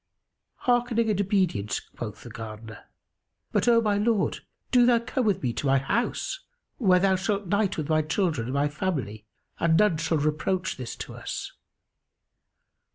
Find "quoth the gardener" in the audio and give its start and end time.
1.79-2.85